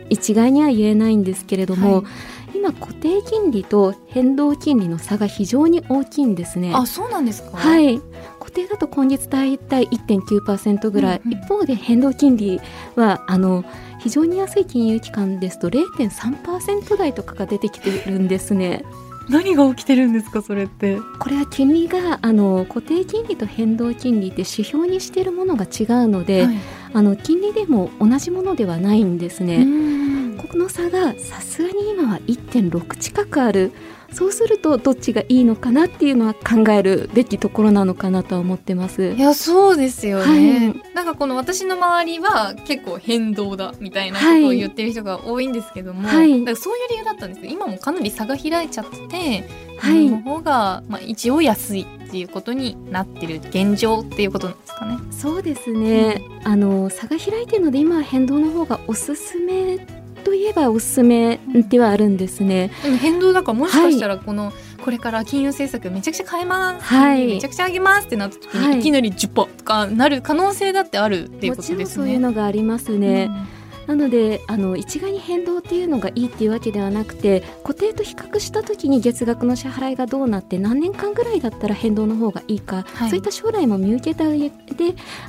[0.10, 2.58] 一概には言えないんですけれども、はい。
[2.58, 6.74] 今固定金利と変動金利の差が非常に大きいんですね。
[6.76, 7.58] あそうなんですか？
[7.58, 8.02] はい。
[8.40, 11.38] 固定だと今月大体1.9%ぐらい、うんうん。
[11.38, 12.60] 一方で変動金利
[12.96, 13.64] はあの
[14.00, 18.84] 非常に安い金融機関ですと0.3%台とかが出てきてるんですね。
[19.32, 20.98] 何が起きてるんですかそれって？
[21.20, 26.58] これは金利があの固定金利と変動金利って指標にしているものが違うので、はい。
[26.94, 29.64] あの金利でも同じものではないんですうね。
[29.64, 30.38] ん。
[30.38, 33.72] この差がさすがに今は1.6近くある
[34.12, 39.12] そうするとどっちがいいのかなっていうのは考えるべきところなのかなとは思ってます。
[39.12, 39.20] い。
[39.20, 46.40] やそうですよね、はなんかこの私の周りは結構変動だみたいなことを言ってる人が多いんですけども、はい。
[46.40, 50.10] だからそういう理由だったんです今もかなり差が開いちゃってて、はい。
[50.10, 54.98] の方が、まあ、一応安いっていうことになってる現状っていうことなんですかね。
[55.12, 62.72] そうですね、あの差が開いてるので今は変動の方がおすすめといえばおすすめではあるんですね。
[62.84, 64.54] でも変動だからもしかしたらこの
[64.84, 71.86] これから金融政策めちゃくちゃ変えます、はいめちゃくちゃ上げますってなった時に、はいい、きなり10%とかなる可能性だってあるっていうことですね。
[71.86, 73.30] そういうのがありますね。
[73.30, 84.54] うんなのであの一概に変動っていうのがいいっていうわけではなくて固定と比較した時に月額の支払いがどうなって何年間ぐらいだったら変動の方がいいか、はいそういった将来も見受けた上で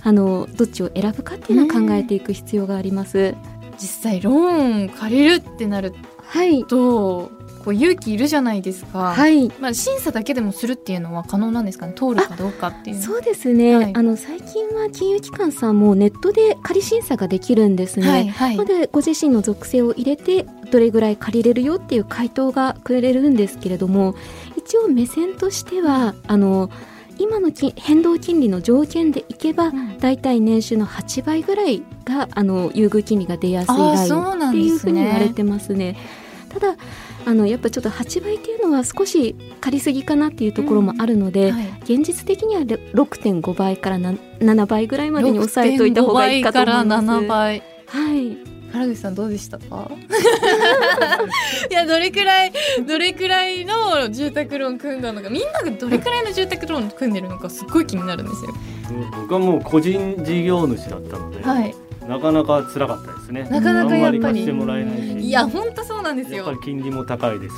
[0.05, 3.35] あのどっちを選ぶかっていうのを考えていく必要があります。
[3.83, 5.93] 実際ローン借りるってなる
[6.25, 7.31] はい、と
[7.63, 9.49] こう勇気いるじゃないですか、はい。
[9.61, 11.93] まあ、審査だけでもするっていうのは可能なんですかね？
[11.93, 13.93] 通るかどうかっていうそうですね、はい。
[13.95, 18.09] あの最近は金融機関さんもネットで仮審査ができるんですね。
[18.09, 18.67] はいはい。
[18.67, 24.15] でご自身の属性を入れてどれぐらい借りれるよっていう回答がくれるんですけれども
[24.57, 26.71] 一応目線としてはあの
[27.23, 29.99] 今の金変動金利の条件でいけばうん。
[29.99, 35.97] だいたい年収の8倍ぐらいがあの優遇金利が出やすいラインっていうふうに言われてますね。
[36.49, 36.77] ただ
[37.25, 41.65] あのやっぱちょっと8倍っていうのは少し借りすぎかなっていうところもあるので、はい。
[41.83, 47.07] 現実的にはれ6.5倍からな7倍ぐらいまでに抑えておいた方がいいかと思います。
[47.07, 47.63] 6.5倍から7倍。
[47.87, 49.91] はい原口さんどうでしたか？
[51.71, 52.53] いやどれくらい
[52.87, 55.29] どれくらいの住宅ローン組んだのか。
[55.29, 58.55] みんながどれくらいの住宅ローン組んでるのかすっごい気になるんですよ。
[59.23, 61.75] 僕はもう個人事業主だったので、はい
[62.09, 63.43] なかなか辛かったですね。
[63.51, 64.41] なかなかやっぱり。
[64.41, 66.39] してもらえないし、いや本当そうなんですよ。
[66.39, 67.55] やっぱり金利も高いです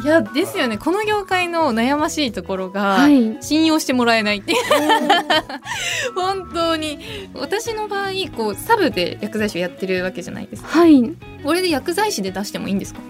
[0.00, 0.78] し、いやですよね。
[0.78, 3.36] この業界の悩ましいところが、はい。
[3.42, 4.54] 信用してもらえないって
[6.14, 6.98] 本当に。
[7.34, 10.68] 私の場合こうサブで薬剤師をやってるわけじゃないですか。
[10.68, 11.02] はい。
[11.44, 13.00] これで薬剤師で出してもいいんですか？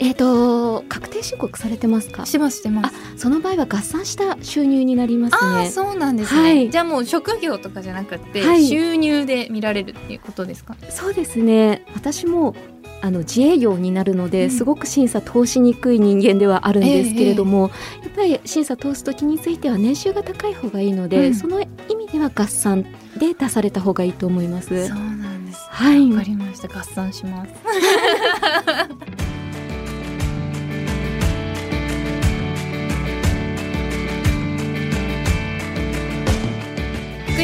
[0.00, 2.24] えっ、と確定申告されてますか？
[2.26, 2.94] してますしてます。
[3.16, 5.70] その場合は合算した収入になりますね。
[5.70, 6.70] そうなんですね、はい。
[6.70, 8.64] じゃあもう職業とかじゃなくて、はい。
[8.66, 10.76] 収入で見られるっていうことですか？
[10.90, 11.84] そうですね。
[11.94, 12.54] 私も
[13.00, 14.50] あの自営業になるので、うん。
[14.50, 17.70] すごく審査通しにくい人間ではあるんですけれども、
[18.04, 21.34] やっぱり審査通す時については年収が高い方がいいので、うん。
[21.34, 22.84] その意味では合算
[23.18, 24.86] で出された方がいいと思います。
[24.88, 25.58] そうなんです。
[25.70, 26.08] はい。
[26.12, 26.68] わかりました。
[26.68, 27.50] 合算します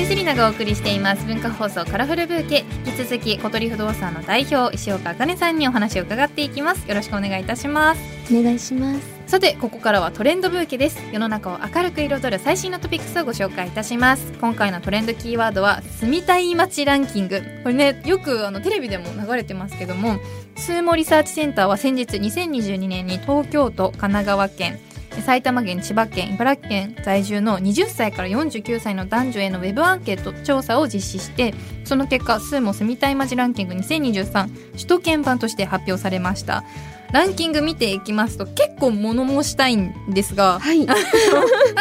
[0.04, 1.24] 井セリナがお送りしています。
[1.24, 2.66] 文化放送カラフルブーケ。
[2.84, 6.86] 引き続き小鳥不動産の代表石岡茜さんにお話を伺っていきます。
[6.86, 8.02] よろしくお願いいたします。
[8.30, 9.00] お願いします。
[9.26, 10.98] さてここからはトレンドブーケです。
[11.10, 14.30] 世の中を明るく彩る最新のトピックスをご紹介いたします。
[14.42, 17.40] 今回のトレンドキーワードは住みたい街ランキング。
[17.62, 20.18] これねよくあのテレビでも流れてますけども
[20.56, 24.78] スーモリサーチセンターは先日2022年に東京都神奈川県
[25.22, 36.64] 埼玉県千葉県茨城県在住の20歳から49歳の男女へのウェブアンケート調査を実施してその結果スーモ住みたい街ランキング2023首都圏版として発表されました。
[37.12, 40.84] ランキング見ていきますと結構物申したいんですがはい。
[40.84, 40.96] ま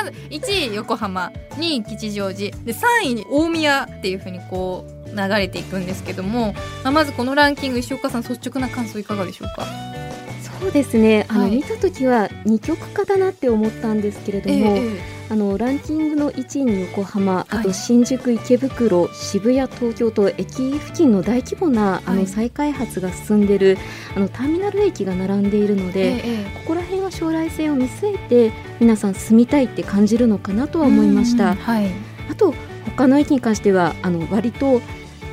[0.04, 9.66] ず1位横浜2位吉祥寺で3位大宮っていう風にこう流れていくんですけども、まあ、まずこのランキング石岡さん率直な感想いかがでしょうか？
[10.64, 11.26] そうですね。
[11.30, 11.56] あの、はい。
[11.58, 14.78] 見た時は二極化だなって思ったんですけれども、
[15.30, 22.20] あのランキングの1位に横浜、あとはい新宿、池袋、渋谷、東京と駅付近の大規模なあはい。
[22.22, 23.78] の再開発が進んでいる
[24.16, 31.56] あのターミナル駅が並んでいるので、ええここら辺は将来性を見据えて皆さん住みたいって感じるのかなとは思いましうんた。
[31.56, 31.88] はい、
[32.32, 32.54] あと
[32.86, 34.82] 他の駅に関してはあの割と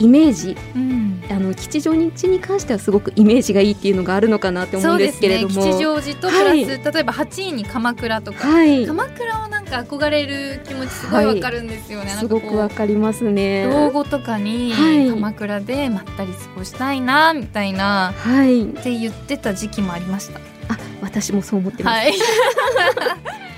[0.01, 5.65] イメージうんあの吉祥寺に関してはすごくイメージがいいっていうのがあるのかなって思うんですけれども。
[5.65, 13.65] ね吉祥寺とプラス、はい例えば8位に鎌倉とか、はい、鎌倉はなんか憧れる気持ちすごいわかるんですよね、なんかこうすごくわかりますね。
[13.67, 20.41] 老後とかにはい鎌倉でまったり過ごしたいなみたいなはい、って言ってた時期もありました。
[20.69, 21.95] あ、私もそう思ってます。
[21.95, 22.15] はい。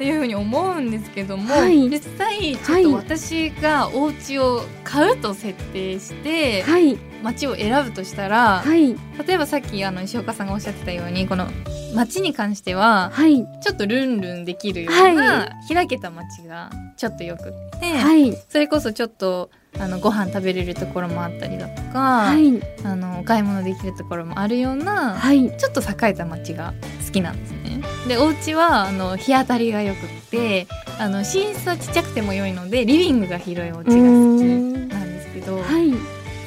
[0.00, 1.90] っていうふうに思うんですけども、はい。
[1.90, 11.48] 実際ちょっと私がお家を買うと設定してはい、街を選ぶとしたら、はい、例えばさっきあの石岡さんがおっしゃってたようにこの
[11.94, 26.74] 街に関してははい、ちょっとルンルンできるようはな開けた街がちょっとよくって、はい、それこそちょっとあのご飯食べれるところもあったりだとか、はい、あのお買い物できるところもあるような、はい、ちょっと栄えた街が
[27.06, 27.82] 好きなんですね。
[28.08, 30.66] でお家はあの日当たりがよくって
[30.98, 35.92] あの寝室はちっちゃくても良いのでリビングが広いお家が好きなんですけどはい、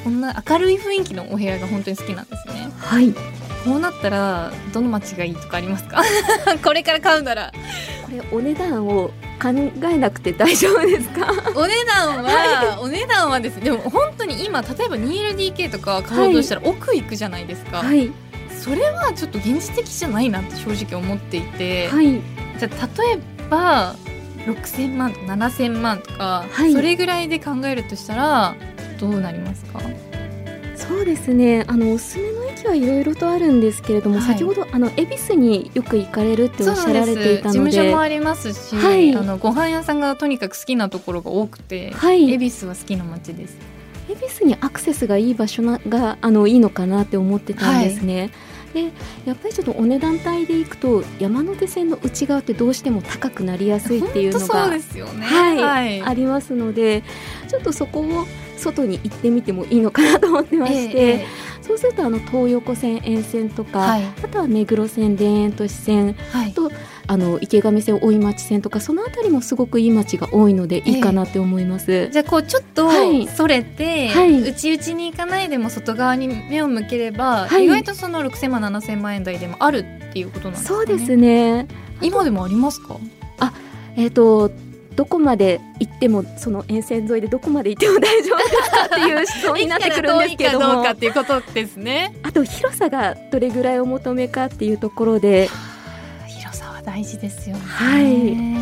[0.03, 2.71] こんな明るい雰囲気のお部屋が本当に好きなんですね。
[2.77, 3.13] はい。
[3.63, 6.03] こうなったらどの街がいいとかありますか？
[6.63, 7.51] これから買うなら。
[8.05, 9.11] これお値段を
[9.41, 11.31] 考えなくて大丈夫ですか？
[11.55, 18.11] お値段は、お値段はですねでも本当に今例えば 2LDK とか買おうとしたら奥行くじゃないですか、はい、
[18.61, 22.21] それはちょっと現実的じゃないなって正直思っていて、はい。
[22.59, 23.95] じゃあ例えば
[24.45, 26.73] 6,000万とか7,000万とか、はい。
[26.73, 28.55] それぐらいで考えるとしたら
[28.99, 29.79] どうなりますか？
[30.87, 31.63] そうですね。
[31.67, 34.25] あのおすすめの駅はいろいろとあるんですけれども、はい。
[34.25, 39.15] 先ほどあの恵比寿によく行かれるっておっしゃられていた事ので務所もありますし、はい。
[39.15, 42.31] あのご飯屋さんがとにかく好きなところが多くて、はい。
[42.31, 43.57] 恵比寿は好きな街です。
[44.09, 48.31] 恵比寿にアクセスがいい場所ながあのいいのかなって思ってたんですね。
[48.73, 48.91] で
[49.25, 54.55] やっぱりちょっとお値段帯で行くと山手線の内側ってどうしても高くなりやすいっていうのが。
[54.55, 57.03] はい、はいありますので
[57.47, 58.25] ちょっとそこを
[58.57, 64.03] 外に行ってみてもいいのかなと思ってまして、ええそうするとあの東横線沿線とか、はい。
[64.03, 66.53] あとは目黒線田園都市線はい。
[66.53, 66.71] と
[67.07, 72.09] あの池上線大井町線とかそのあたりもすごくいい街が多いのでいいかなって思います。
[72.09, 73.27] じゃあこうちょっとはい。
[73.27, 74.41] それて、はい。
[74.41, 77.65] 内々に行かないでも外側に目を向ければ、はい。
[77.65, 80.85] 意外とその6,000万7,000万円台でもあるっていうことなんですかね？
[80.85, 81.67] そうですね。
[82.01, 82.97] 今でもありますか？
[83.95, 84.49] えっ、と
[84.95, 92.15] どこまで行ってもその沿線沿いでどこまで行っても大丈夫ですかっていう思想になってくるんですけどもかっていうことですね。
[92.23, 95.49] あと広さがどれぐらいお求めかっていうところで
[96.27, 97.61] 広さは大事ですよね。
[97.63, 98.53] はい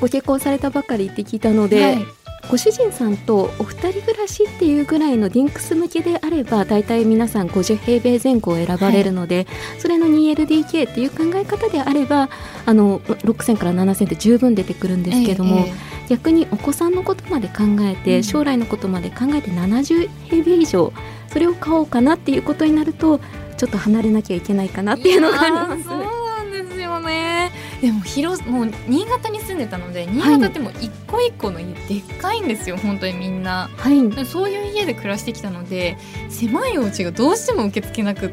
[0.00, 2.17] ご結婚されたばかりって聞いたので、はい
[2.48, 9.46] ご主人さんとお二人暮らしっていうぐらいのディンクス向けであれば大体皆さん50平米前後を選ばれるので、
[9.78, 12.30] それの 2LDK っていう考え方であれば
[12.64, 20.92] あの6000から7000って十分出てくるんですけども、ええ逆にお子さんのことまで考えて、うん将来のことまで考えて70平米以上
[21.28, 23.20] それを買おうかなっていうことになると
[23.56, 25.84] ちょっと離れなきゃいけないかなっていうのがあります。
[25.84, 27.50] そうなんですよね。
[27.80, 33.70] でも広もう新潟に住んでたので新潟ってもう一個一個の家でっかいんですよ本当にみんな。
[33.76, 35.96] はい、でそういう家で暮らしてきたので
[36.28, 38.28] 狭いお家がどうしても受け付けなくっ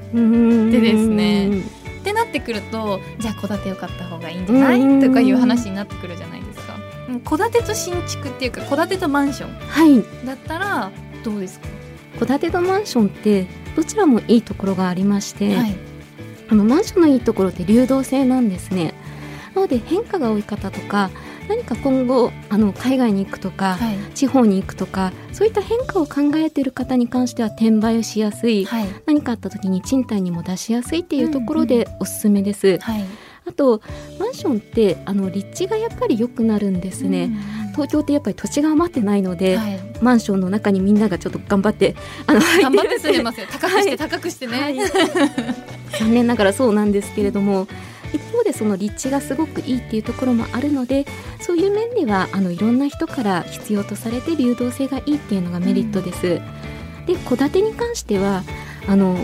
[0.72, 1.64] でですね。
[2.04, 4.82] てなってくるとじゃあ戸建てを買った方がいいんじゃない？
[4.82, 6.76] うんとかいう話になってくるじゃないですか。
[7.10, 10.26] うん戸建てと新築っていうか戸建てとマンションはい。
[10.26, 10.92] だったら
[11.24, 11.68] どうですか、
[12.20, 15.76] 戸建てとマンションってどちらもいいところがありまして、はい。
[16.48, 18.94] あのマンションのいいところって流動性なんですね
[19.56, 21.10] なので変化が多い方とか
[21.48, 23.96] 何か今後あの海外に行くとか、はい。
[24.16, 28.88] 地方に行くとかそういった変化を考えている方に関しては転売をしやすい、はい。
[29.06, 33.06] 何かあった時に賃貸にも出しやすいっていうところでおすすめです、はい。
[33.48, 33.82] あと
[34.20, 37.30] マンションってあの立地がやっぱり良くなるんですね、
[37.74, 39.80] 東京ってやっぱり土地が余ってないので、はい。
[40.02, 41.96] マンションの中にみんながちょっと頑張って
[42.28, 43.48] あの入頑張って住んでるますよ。
[43.52, 44.76] 高くしてはい高くしてね、はい。
[46.00, 47.68] 残念ながらそうなんですけれども
[48.14, 51.06] 一方でその立地がすごくいいっていうところもあるので
[51.40, 56.42] そういう面ではあのいろんな人から必要とされて流動性がいいっていうのがメリットです。
[57.06, 58.44] で戸建てに関しては
[58.88, 59.16] あの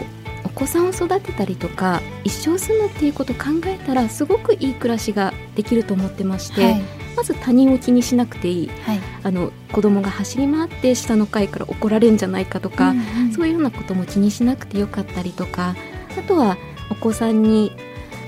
[0.43, 6.82] お子さんを育てたりとか一生住むっていうことを考えたらすごくいい暮らしができると思ってまして、はい。
[7.15, 8.67] まず他人を気にしなくていい。
[8.84, 8.99] はい。
[9.23, 12.93] あの子供が走り回って下の階から怒られるんじゃないかとか、
[13.36, 15.75] そういうようなことも気にしなくてよかったりとか
[16.17, 16.57] あとは
[16.89, 17.71] お子さんに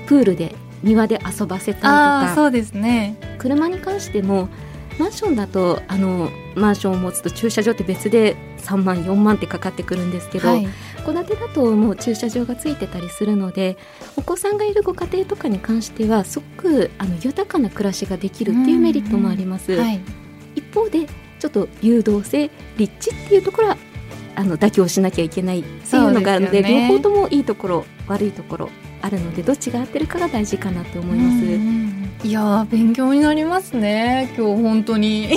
[0.06, 2.32] プールで庭で遊ばせたりとか。
[2.34, 3.16] そうですね。
[3.38, 4.48] 車に関しても
[4.98, 10.68] マンションだとあのマンションを持つと駐車場って別で3万4万ってかかってくるんですけど、はい。
[11.04, 13.76] 戸建てだともう駐車場がついてたりするので
[14.16, 19.72] お子さんがいるご家庭とかに関してはすごくあの豊かな暮らしができるっていうメリットもあります。
[19.72, 20.00] はい。
[20.54, 21.06] 一方で
[21.38, 23.76] ちょっと誘導性立地っていうところは
[24.36, 26.88] あの妥協しなきゃいけないっていうのがあるのでね。
[26.88, 28.70] 両方ともいいところ悪いところ
[29.04, 31.44] あるのでどっちが合ってるかが大事かなと思います。
[31.44, 31.84] うんうん
[32.22, 34.32] いやー勉強になりますね。
[34.34, 35.34] 今日本当に。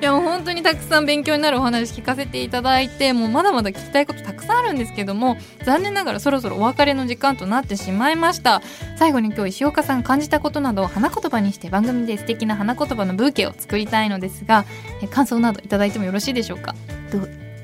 [0.00, 8.62] やもう本当にたくさん勉強になるお話聞かせていただいてもうまだまだ聞きたいことたくさんあるんですけども残念ながらそろそろお別れの時間となってしまいました。
[8.96, 14.64] 最後に今日石岡さん感じたことなどを花言葉にして番組で素敵な花言葉のブーケを作りたいのですが
[15.02, 16.74] え感想などいただいてもよろしいでしょうか？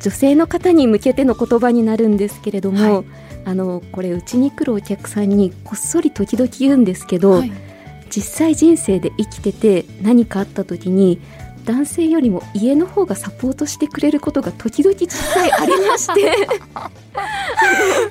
[0.00, 3.04] 女性の方に向けての言葉になるんですけれども、はい。
[3.44, 7.52] あのこれうちに来るお客さんにこっそり時々言うんですけど、はい。
[8.10, 11.20] 実際人生で生きてて何かあった時に
[11.66, 16.48] 男性よりも家の方がサポートしてくれることが時々実際ありまして。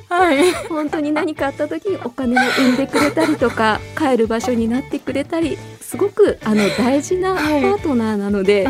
[0.10, 0.51] はい。
[0.70, 7.62] 本当に何かあった時にお金を生んでくれたりとか帰る場所になってくれたりすごくあの大事なパはい。
[7.64, 8.68] ートナーなので、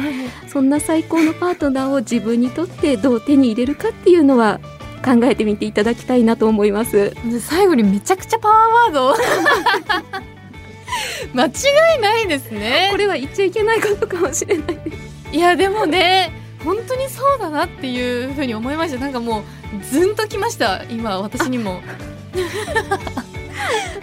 [0.48, 4.60] そんな最高のパートナーを自分にとってどう手に入れるかっていうのは
[5.04, 7.14] 考えてみていただきたいなと思います。
[7.30, 9.16] で最後にめちゃくちゃパワーワード
[11.34, 11.50] 間違
[11.98, 12.90] いないですね。
[12.92, 14.78] これは言っちゃいけないことかもしれない。
[15.32, 16.32] いやでもね
[16.64, 19.00] 本当にそうだなっていうふうに思いました。
[19.00, 19.44] なんかもう
[19.84, 21.82] ズンときました今私にも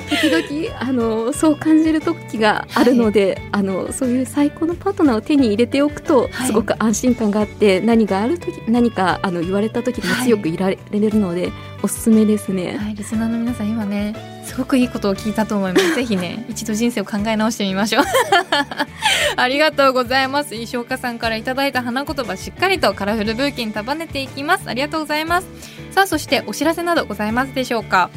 [0.08, 11.52] 時々あのそう感じる時があるので、はい、あのそういう最高のパートナーを手に入れておくと、はい、すごく安心感があって何がある時何かあの言われた時も強くいられるので、はい、
[11.82, 12.76] おすすめですね。
[12.76, 15.94] はい、リスナーの皆さん今ねすごくいいことを聞いたと思います。
[15.96, 18.04] ぜひね一度人生を考え直してみましょう。
[19.36, 20.54] ありがとうございます。
[20.54, 24.64] 石岡さんからいただいた花言葉しっかりとカラフルブーケに束ねていきます。
[24.68, 25.46] ありがとうございます。
[25.90, 28.10] さあそしてお知らせなどございますでしょうか？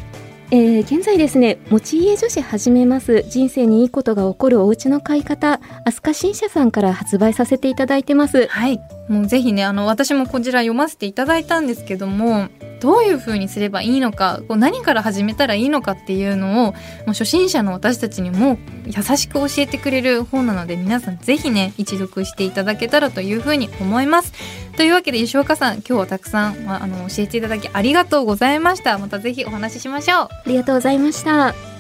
[0.55, 3.23] えー、現在ですね持ち家女子始めます。
[3.23, 8.47] 人生にいいことが起こるお家の買い方飛鳥新社さんから発売させていただいてます。
[8.47, 8.79] はい。
[9.07, 12.49] もうぜひねあの私もこちら読ませていただいたんですけども
[12.79, 16.75] どういうふうにすればいいのかこう何から始めたらいいのかっていうのをも
[17.07, 24.33] う初心者の私たちにも優しく教えてくれる本なので皆さんぜひね一読していただけたらというふうに思います。
[24.75, 28.97] というわけで石岡さん今日はたくさん、まあ、あの教えていただきありがとうございました。
[28.97, 30.27] またぜひお話ししましょう。
[30.29, 31.74] ありがとうございました。